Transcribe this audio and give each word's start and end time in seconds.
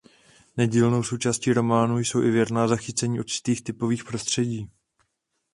Nedílnou 0.57 1.03
součástí 1.03 1.53
románu 1.53 1.97
jsou 1.99 2.21
i 2.23 2.29
věrná 2.31 2.67
zachycení 2.67 3.19
určitých 3.19 3.63
typických 3.63 4.03
prostředí. 4.03 4.69